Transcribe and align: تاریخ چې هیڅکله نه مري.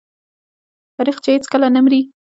تاریخ 0.95 1.17
چې 1.23 1.29
هیڅکله 1.35 1.67
نه 1.75 1.81
مري. 1.83 2.01